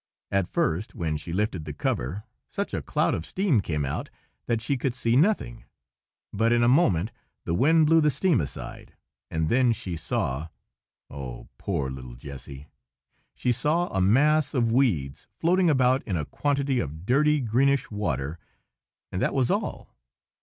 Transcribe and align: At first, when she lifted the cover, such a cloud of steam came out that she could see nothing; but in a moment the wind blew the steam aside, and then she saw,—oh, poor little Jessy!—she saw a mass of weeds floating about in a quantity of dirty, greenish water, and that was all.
At 0.31 0.47
first, 0.47 0.95
when 0.95 1.15
she 1.15 1.31
lifted 1.31 1.65
the 1.65 1.73
cover, 1.75 2.23
such 2.49 2.73
a 2.73 2.81
cloud 2.81 3.13
of 3.13 3.23
steam 3.23 3.59
came 3.61 3.85
out 3.85 4.09
that 4.47 4.59
she 4.59 4.75
could 4.75 4.95
see 4.95 5.15
nothing; 5.15 5.63
but 6.33 6.51
in 6.51 6.63
a 6.63 6.67
moment 6.67 7.11
the 7.45 7.53
wind 7.53 7.85
blew 7.85 8.01
the 8.01 8.09
steam 8.09 8.41
aside, 8.41 8.95
and 9.29 9.47
then 9.47 9.71
she 9.73 9.95
saw,—oh, 9.95 11.49
poor 11.59 11.91
little 11.91 12.15
Jessy!—she 12.15 13.51
saw 13.51 13.89
a 13.89 14.01
mass 14.01 14.55
of 14.55 14.71
weeds 14.71 15.27
floating 15.37 15.69
about 15.69 16.01
in 16.07 16.17
a 16.17 16.25
quantity 16.25 16.79
of 16.79 17.05
dirty, 17.05 17.39
greenish 17.39 17.91
water, 17.91 18.39
and 19.11 19.21
that 19.21 19.35
was 19.35 19.51
all. 19.51 19.93